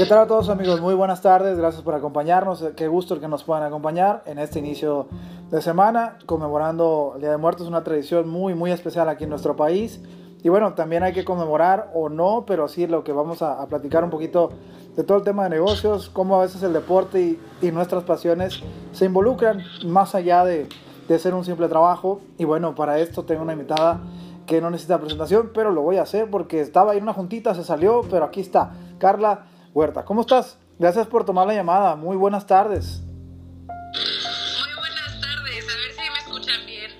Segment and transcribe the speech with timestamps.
[0.00, 0.80] ¿Qué tal a todos amigos?
[0.80, 5.08] Muy buenas tardes, gracias por acompañarnos, qué gusto que nos puedan acompañar en este inicio
[5.50, 9.56] de semana, conmemorando el Día de Muertos, una tradición muy, muy especial aquí en nuestro
[9.56, 10.00] país.
[10.42, 14.02] Y bueno, también hay que conmemorar o no, pero sí lo que vamos a, platicar
[14.02, 14.52] un poquito
[14.96, 18.62] de todo el tema de negocios, cómo a veces el deporte y, y nuestras pasiones
[18.92, 20.66] se involucran más allá de,
[21.08, 22.22] de ser un simple trabajo.
[22.38, 24.00] Y bueno, para esto tengo una invitada
[24.46, 27.64] que no necesita presentación, pero lo voy a hacer porque estaba en una juntita, se
[27.64, 28.72] salió, pero aquí está.
[28.98, 30.04] Carla Huerta.
[30.04, 30.58] ¿Cómo estás?
[30.80, 31.94] Gracias por tomar la llamada.
[31.94, 33.02] Muy buenas tardes.
[33.02, 35.64] Muy buenas tardes.
[35.64, 36.90] A ver si me escuchan bien.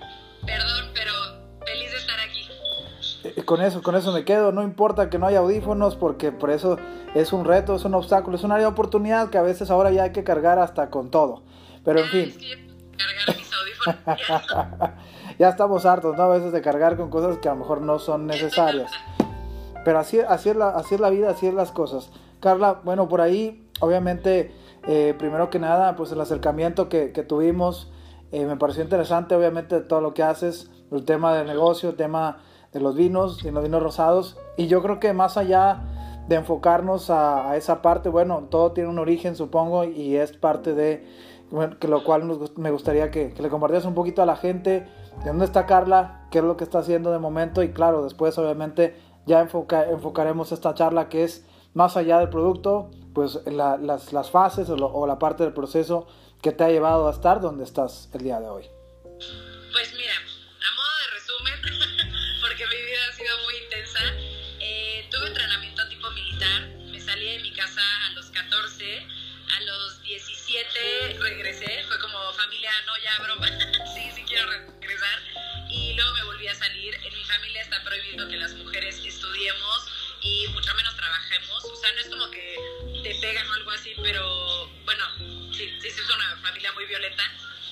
[0.46, 1.12] Perdón, pero
[1.66, 2.48] feliz de estar aquí.
[3.24, 4.52] Eh, con eso, con eso me quedo.
[4.52, 6.76] No importa que no haya audífonos porque por eso
[7.14, 9.90] es un reto, es un obstáculo, es una área de oportunidad que a veces ahora
[9.90, 11.42] ya hay que cargar hasta con todo.
[11.84, 12.34] Pero en fin.
[12.96, 14.90] cargar mis audífonos.
[15.40, 16.22] ya estamos hartos, ¿no?
[16.22, 18.92] A veces de cargar con cosas que a lo mejor no son necesarias.
[19.84, 22.10] Pero así, así, es la, así es la vida, así es las cosas.
[22.40, 24.52] Carla, bueno, por ahí, obviamente,
[24.86, 27.92] eh, primero que nada, pues el acercamiento que, tuvimos
[28.32, 32.38] eh, me pareció interesante, obviamente, todo lo que haces, el tema del negocio, el tema
[32.72, 35.82] de los vinos, y los vinos rosados, y yo creo que más allá
[36.28, 41.04] de enfocarnos a, esa parte, bueno, todo tiene un origen, supongo, y es parte de,
[41.78, 42.24] que lo cual
[42.56, 44.86] me gustaría que, le compartieras un poquito a la gente,
[45.24, 48.38] de dónde está Carla, qué es lo que está haciendo de momento, y claro, después,
[48.38, 48.94] obviamente,
[49.26, 55.06] ya enfocaremos esta charla que es más allá del producto, pues las, las, fases o,
[55.06, 56.06] la parte del proceso
[56.42, 58.64] que te ha llevado a estar donde estás el día de hoy.
[59.72, 62.10] Pues mira, a modo de resumen,
[62.40, 64.00] porque mi vida ha sido muy intensa,
[64.60, 69.06] eh, tuve entrenamiento tipo militar, me salí de mi casa a los 14,
[69.56, 73.48] a los 17 regresé, fue como familia, no ya broma,
[73.94, 74.50] sí, sí quiero
[74.80, 75.18] regresar,
[75.68, 79.99] y luego me volví a salir, en mi familia está prohibido que las mujeres estudiemos
[80.20, 81.64] y mucho menos trabajemos.
[81.64, 82.56] O sea, no es como que
[83.02, 85.04] te pegan o algo así, pero bueno,
[85.52, 87.22] sí, sí, es una familia muy violenta.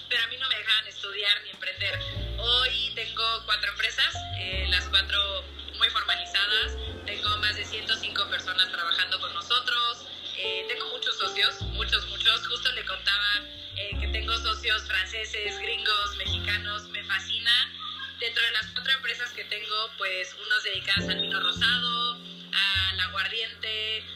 [0.09, 2.01] Pero a mí no me dejaban estudiar ni emprender.
[2.39, 5.45] Hoy tengo cuatro empresas, eh, las cuatro
[5.77, 6.77] muy formalizadas.
[7.05, 10.07] Tengo más de 105 personas trabajando con nosotros.
[10.37, 12.47] Eh, tengo muchos socios, muchos, muchos.
[12.47, 13.43] Justo le contaba
[13.77, 16.89] eh, que tengo socios franceses, gringos, mexicanos.
[16.89, 17.75] Me fascina.
[18.19, 21.88] Dentro de las cuatro empresas que tengo, pues unos dedicados al vino rosado,
[23.19, 23.69] aguardiente,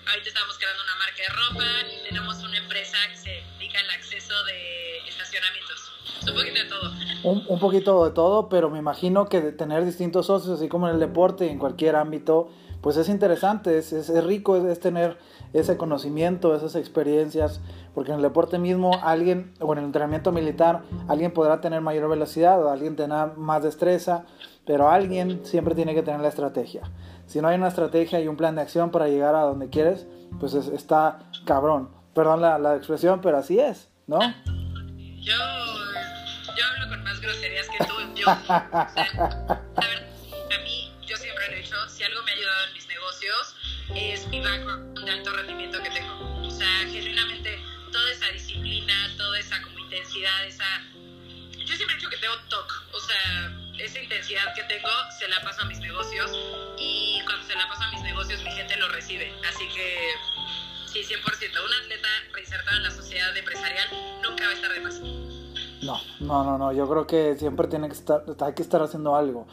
[0.06, 3.90] ahorita estamos creando una marca de ropa y tenemos una empresa que se dedica al
[3.90, 5.92] acceso de estacionamientos.
[6.22, 7.52] Un poquito de todo.
[7.52, 11.00] Un, poquito de todo, pero me imagino que tener distintos socios, así como en el
[11.00, 15.18] deporte y en cualquier ámbito, pues es interesante, es, es, rico, es, tener
[15.52, 17.60] ese conocimiento, esas experiencias,
[17.94, 22.08] porque en el deporte mismo alguien, o en el entrenamiento militar, alguien podrá tener mayor
[22.08, 24.26] velocidad, o alguien tendrá más destreza,
[24.64, 26.82] pero alguien siempre tiene que tener la estrategia.
[27.32, 30.06] Si no hay una estrategia y un plan de acción para llegar a donde quieres,
[30.38, 31.88] pues está cabrón.
[32.14, 34.20] Perdón la, la, expresión, pero así es, ¿no?
[34.20, 37.94] Yo, yo hablo con más groserías que tú.
[38.14, 42.66] Yo, o sea, a mí, yo siempre lo he dicho, si algo me ha ayudado
[42.66, 43.56] en mis negocios,
[43.94, 46.46] es mi background de alto rendimiento que tengo.
[46.46, 47.58] O sea, genuinamente,
[47.90, 50.66] toda esa disciplina, toda esa como intensidad, esa...
[51.64, 54.88] Yo siempre he dicho que tengo TOC, o sea esa intensidad que tengo
[55.18, 56.30] se la paso a mis negocios
[56.82, 59.32] y cuando se la paso a mis negocios mi gente lo recibe.
[59.48, 59.96] Así que
[60.86, 61.20] sí, 100%.
[61.64, 63.88] Un atleta reinsertado en la sociedad empresarial
[64.22, 65.00] nunca va a estar de más.
[65.82, 66.72] No, no, no, no.
[66.72, 69.46] Yo creo que siempre tiene que estar, hay que estar haciendo algo.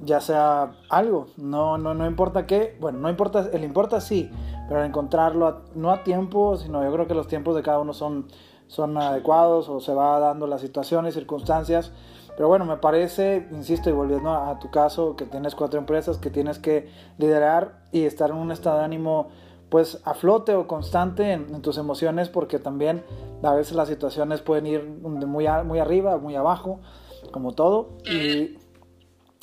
[0.00, 4.30] Ya sea algo, no, no, no importa qué, bueno, no importa, el importa sí,
[4.68, 8.28] pero encontrarlo no a tiempo, sino yo creo que los tiempos de cada uno son,
[8.68, 11.90] son adecuados o se va dando las situaciones, circunstancias
[12.38, 16.30] pero bueno, me parece, insisto, y volviendo a, tu caso, que tienes cuatro empresas que
[16.30, 16.88] tienes que
[17.18, 19.30] liderar y estar en un estado de ánimo
[19.70, 23.02] pues a flote o constante en, tus emociones porque también
[23.42, 26.78] a veces las situaciones pueden ir muy, muy arriba, muy abajo,
[27.32, 27.98] como todo.
[28.04, 28.56] Y,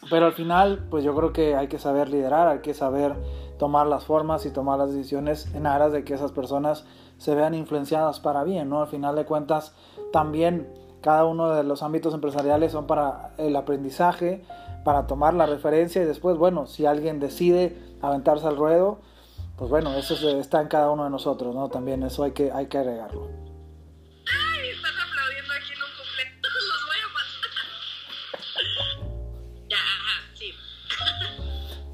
[0.10, 3.14] pero al final, pues yo creo que hay que saber liderar, hay que saber
[3.60, 6.86] tomar las formas y tomar las decisiones en aras de que esas personas
[7.18, 8.80] se vean influenciadas para bien, ¿no?
[8.80, 9.76] Al final de cuentas,
[10.14, 14.44] también cada uno de los ámbitos empresariales son para el aprendizaje,
[14.84, 18.98] para tomar la referencia y después, bueno, si alguien decide aventarse al ruedo,
[19.56, 21.70] pues bueno, eso está en cada uno de nosotros, ¿no?
[21.70, 23.28] También eso hay que, hay que agregarlo.
[23.28, 24.70] ¡Ay!
[24.70, 26.42] Están aplaudiendo aquí en un cumpleaños,
[26.72, 27.14] los voy a
[29.70, 29.78] Ya,
[30.34, 30.54] sí.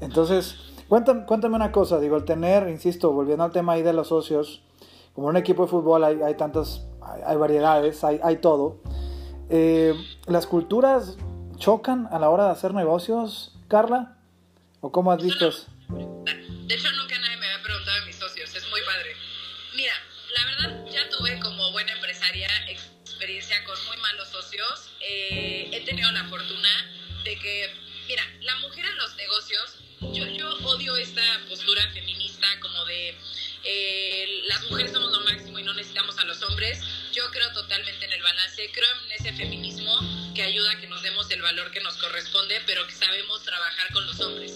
[0.00, 0.56] Entonces,
[0.88, 4.62] cuéntame, cuéntame una cosa, digo, el tener, insisto, volviendo al tema ahí de los socios,
[5.14, 6.86] como en un equipo de fútbol hay, hay tantas,
[7.26, 8.78] hay, variedades, hay, hay todo.
[9.54, 9.92] Eh,
[10.28, 11.18] ¿Las culturas
[11.58, 14.16] chocan a la hora de hacer negocios, Carla?
[14.80, 15.66] ¿O cómo has visto eso?
[15.90, 19.14] De hecho, nunca nadie me había preguntado de mis socios, es muy padre.
[19.76, 19.92] Mira,
[20.34, 24.90] la verdad ya tuve como buena empresaria experiencia con muy malos socios.
[25.00, 26.70] Eh, he tenido la fortuna
[27.22, 27.74] de que,
[28.08, 29.76] mira, la mujer en los negocios,
[30.14, 33.14] yo, yo odio esta postura feminista como de
[33.64, 36.80] eh, las mujeres somos lo máximo y no necesitamos a los hombres.
[37.12, 40.00] Yo creo totalmente en el balance, creo en ese feminismo
[40.34, 43.92] que ayuda a que nos demos el valor que nos corresponde, pero que sabemos trabajar
[43.92, 44.54] con los hombres.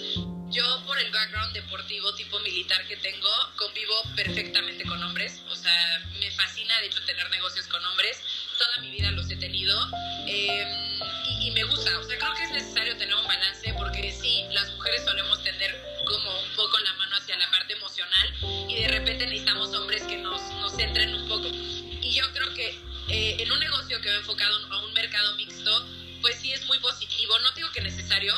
[0.48, 6.02] Yo por el background deportivo tipo militar que tengo, convivo perfectamente con hombres, o sea,
[6.18, 8.22] me fascina de hecho tener negocios con hombres,
[8.56, 9.78] toda mi vida los he tenido
[10.26, 10.98] eh,
[11.28, 14.46] y, y me gusta, o sea, creo que es necesario tener un balance porque sí,
[14.52, 15.76] las mujeres solemos tener
[16.06, 18.34] como un poco la mano hacia la parte emocional
[18.66, 21.50] y de repente necesitamos hombres que nos, nos centren un poco.
[22.06, 22.68] Y yo creo que
[23.08, 25.86] eh, en un negocio que va enfocado a un mercado mixto,
[26.20, 28.32] pues sí es muy positivo, no digo que necesario,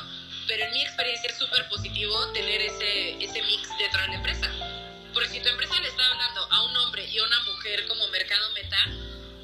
[0.46, 4.50] pero en mi experiencia es súper positivo tener ese, ese mix dentro de la empresa.
[5.12, 8.08] Porque si tu empresa le está hablando a un hombre y a una mujer como
[8.08, 8.78] mercado meta,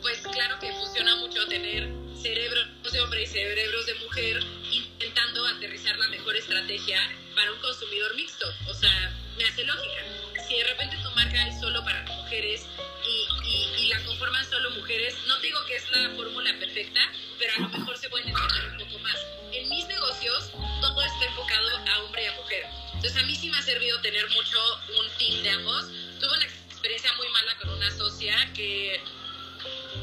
[0.01, 1.87] pues claro que funciona mucho tener
[2.17, 4.43] cerebros de hombre y cerebros de mujer
[4.73, 6.99] intentando aterrizar la mejor estrategia
[7.35, 8.47] para un consumidor mixto.
[8.71, 10.34] O sea, me hace lógica.
[10.49, 12.67] Si de repente tu marca es solo para mujeres
[13.07, 17.01] y, y, y la conforman solo mujeres, no digo que es la fórmula perfecta,
[17.39, 19.17] pero a lo mejor se pueden entender un poco más.
[19.53, 20.51] En mis negocios
[20.81, 22.67] todo está enfocado a hombre y a mujer.
[22.95, 24.59] Entonces a mí sí me ha servido tener mucho
[24.99, 25.87] un team de ambos.
[26.21, 29.01] Tuve una experiencia muy mala con una socia que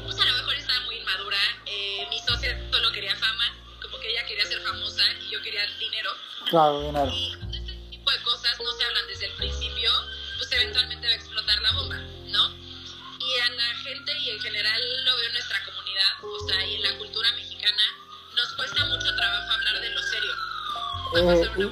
[0.04, 1.38] pues a lo mejor estaba muy inmadura.
[1.66, 5.66] Eh, mi socia solo quería fama, como que ella quería ser famosa y yo quería
[5.78, 6.10] dinero.
[6.50, 7.10] Claro, dinero.
[7.12, 9.90] Y este tipo de cosas no se hablan desde el principio,
[10.42, 12.48] pues eventualmente va a explotar la bomba, ¿no?
[13.22, 16.74] Y a la gente y en general lo veo en nuestra comunidad, o sea, y
[16.76, 17.82] en la cultura mexicana,
[18.34, 20.32] nos cuesta mucho trabajo hablar de lo serio.
[21.14, 21.70] Eh,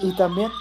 [0.00, 0.52] y, y- y también,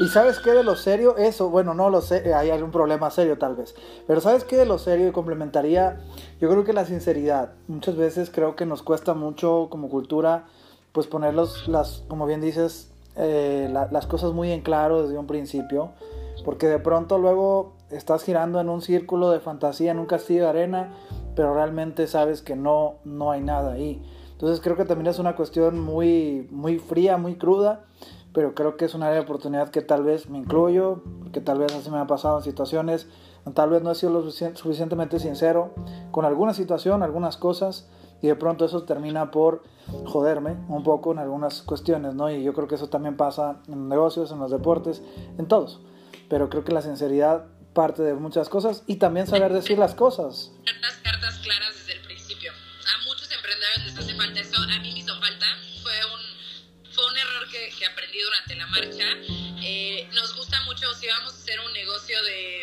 [0.00, 1.16] ¿y sabes qué de lo serio?
[1.18, 3.74] Eso, bueno, no lo sé, hay algún problema serio tal vez,
[4.06, 5.08] pero ¿sabes qué de lo serio?
[5.08, 6.00] Y complementaría,
[6.40, 10.46] yo creo que la sinceridad, muchas veces creo que nos cuesta mucho como cultura,
[10.92, 15.18] pues poner los, las, como bien dices, eh, la- las cosas muy en claro desde
[15.18, 15.92] un principio,
[16.44, 20.48] porque de pronto luego estás girando en un círculo de fantasía, en un castillo de
[20.48, 20.94] arena,
[21.34, 24.02] pero realmente sabes que no, no hay nada ahí.
[24.32, 27.84] Entonces creo que también es una cuestión muy, muy fría, muy cruda,
[28.32, 31.02] pero creo que es un área de oportunidad que tal vez me incluyo,
[31.32, 33.08] que tal vez así me ha pasado en situaciones,
[33.54, 35.70] tal vez no he sido lo sufici- suficientemente sincero
[36.10, 37.88] con alguna situación, algunas cosas,
[38.22, 39.62] y de pronto eso termina por
[40.04, 42.30] joderme un poco en algunas cuestiones, ¿no?
[42.30, 45.02] Y yo creo que eso también pasa en negocios, en los deportes,
[45.38, 45.80] en todos.
[46.30, 47.44] Pero creo que la sinceridad
[47.74, 50.52] parte de muchas cosas y también saber decir las cosas.
[51.02, 52.52] Cartas, claras desde el principio.
[52.52, 55.46] A muchos emprendedores les hace falta eso, a mí me hizo falta.
[55.82, 59.04] Fue un, fue un error que, que aprendí durante la marcha.
[59.62, 62.62] Eh, nos gusta mucho, si vamos a hacer un negocio de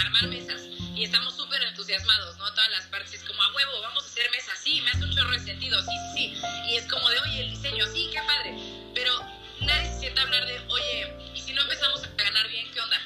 [0.00, 0.62] armar mesas
[0.94, 2.50] y estamos súper entusiasmados, ¿no?
[2.52, 5.12] Todas las partes es como a huevo, vamos a hacer mesas, sí, me hace un
[5.14, 6.42] chorro de sentido, sí, sí, sí.
[6.68, 8.56] Y es como de, oye, el diseño, sí, qué padre.
[8.94, 9.12] Pero
[9.60, 13.00] nadie a hablar de, oye, ¿y si no empezamos a ganar bien, qué onda?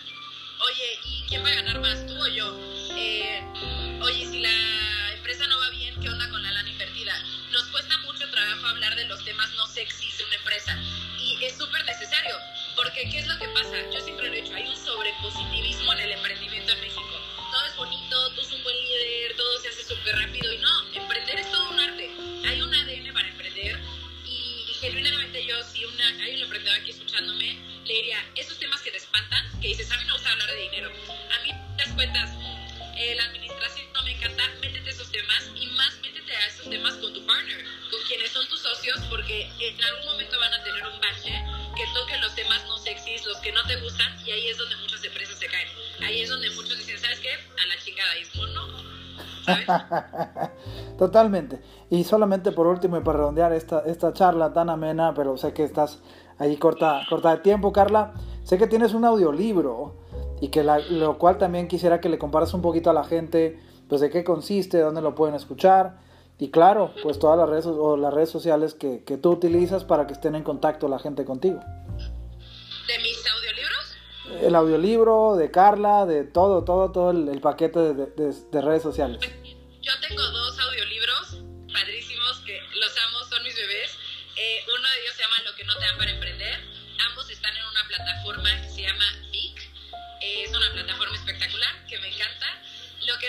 [0.61, 2.59] Oye, ¿y quién va a ganar más, tú o yo?
[2.97, 3.45] Eh,
[4.01, 7.13] oye, si la empresa no va bien, ¿qué onda con la lana invertida?
[7.53, 10.79] Nos cuesta mucho trabajo hablar de los temas no sexys de una empresa
[11.19, 12.35] y es súper necesario,
[12.75, 13.77] porque ¿qué es lo que pasa?
[13.93, 16.56] Yo siempre lo he dicho, hay un sobrepositivismo en el emprendimiento
[27.87, 30.51] le diría, esos temas que te espantan, que dices, a mí no me gusta hablar
[30.51, 32.31] de dinero, a mí las cuentas,
[32.97, 36.95] eh, la administración no me encanta, métete esos temas y más métete a esos temas
[36.95, 40.85] con tu partner, con quienes son tus socios, porque en algún momento van a tener
[40.85, 41.33] un bache
[41.77, 44.77] que toque los temas no sexys, los que no te gustan, y ahí es donde
[44.77, 45.69] muchas empresas se caen.
[46.03, 47.33] Ahí es donde muchos dicen, ¿sabes qué?
[47.33, 49.67] A la chingada, y es no, ¿sabes?
[50.99, 51.61] Totalmente.
[51.91, 55.63] Y solamente por último y para redondear esta, esta charla tan amena, pero sé que
[55.65, 56.01] estás
[56.39, 58.15] ahí corta, corta de tiempo, Carla.
[58.45, 59.95] Sé que tienes un audiolibro
[60.41, 63.59] y que la- lo cual también quisiera que le comparas un poquito a la gente,
[63.89, 65.99] pues de qué consiste, dónde lo pueden escuchar.
[66.39, 70.07] Y claro, pues todas las redes, o las redes sociales que, que tú utilizas para
[70.07, 71.59] que estén en contacto la gente contigo.
[71.59, 78.07] De mis audiolibros, El audiolibro de Carla, de todo, todo, todo el, el paquete de,
[78.07, 79.19] de- de redes sociales.
[79.83, 80.21] Yo tengo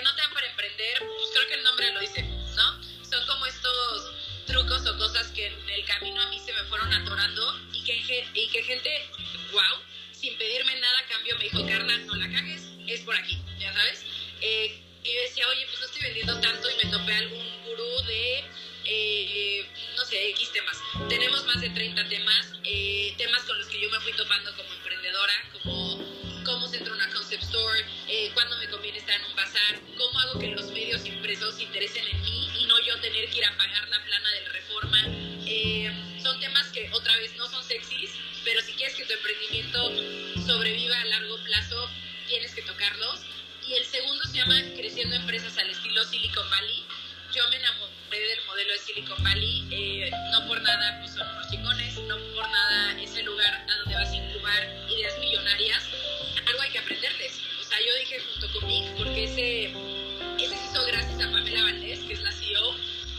[0.08, 2.82] no te dan para emprender, pues creo que el nombre lo dice, ¿no?
[3.04, 4.12] Son como estos
[4.46, 8.26] trucos o cosas que en el camino a mí se me fueron atorando y que,
[8.32, 9.10] y que gente,
[9.52, 13.38] wow, sin pedirme nada a cambio me dijo, Carla, no la cagues, es por aquí,
[13.58, 14.04] ya sabes.
[14.40, 18.02] Eh, y yo decía, oye, pues no estoy vendiendo tanto y me topé algún gurú
[18.06, 18.44] de,
[18.86, 20.78] eh, no sé, X temas.
[21.08, 24.72] Tenemos más de 30 temas, eh, temas con los que yo me fui topando como
[24.72, 26.27] emprendedora, como
[26.68, 30.38] cómo se una concept store, eh, cuándo me conviene estar en un bazar, cómo hago
[30.38, 33.56] que los medios impresos se interesen en mí y no yo tener que ir a
[33.56, 35.02] pagar la plana del reforma.
[35.46, 35.90] Eh,
[36.22, 38.10] son temas que otra vez no son sexys,
[38.44, 41.90] pero si quieres que tu emprendimiento sobreviva a largo plazo,
[42.26, 43.20] tienes que tocarlos.
[43.66, 46.84] Y el segundo se llama Creciendo Empresas al estilo Silicon Valley.
[47.34, 49.68] Yo me enamoré del modelo de Silicon Valley.
[49.70, 53.74] Eh, no por nada pues, son unos chingones, no por nada es el lugar a
[53.78, 55.97] donde vas a incubar ideas millonarias.
[58.08, 62.22] Dije junto con Vic, porque ese, ese se hizo gracias a Pamela Valdés, que es
[62.22, 62.74] la CEO,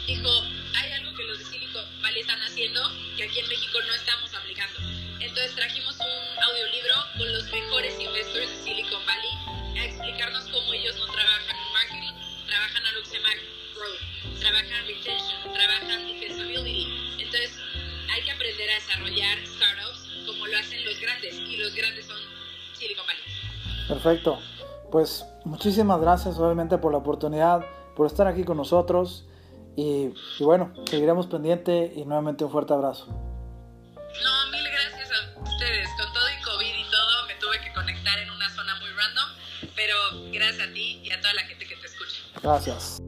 [0.08, 0.30] dijo,
[0.74, 2.82] hay algo que los de Silicon Valley están haciendo
[3.16, 4.80] que aquí en México no estamos aplicando.
[5.20, 10.96] Entonces trajimos un audiolibro con los mejores investors de Silicon Valley a explicarnos cómo ellos
[10.96, 13.30] no trabajan en marketing, trabajan a lo que se llama
[13.76, 16.88] growth, trabajan retention, trabajan defensibility.
[17.20, 17.52] Entonces
[18.10, 22.18] hay que aprender a desarrollar startups como lo hacen los grandes y los grandes son
[22.74, 23.22] Silicon Valley.
[23.88, 24.42] Perfecto.
[24.92, 27.66] Pues muchísimas gracias obviamente por la oportunidad,
[27.96, 29.26] por estar aquí con nosotros
[29.76, 33.08] y, y bueno, seguiremos pendiente y nuevamente un fuerte abrazo.
[33.08, 35.90] No, mil gracias a ustedes.
[35.98, 39.30] Con todo y COVID y todo, me tuve que conectar en una zona muy random,
[39.76, 39.96] pero
[40.32, 42.22] gracias a ti y a toda la gente que te escucha.
[42.42, 43.00] Gracias.